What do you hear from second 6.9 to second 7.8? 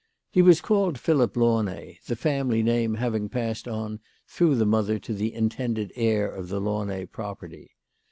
property.